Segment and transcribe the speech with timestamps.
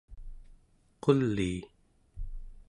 [1.03, 1.55] qulii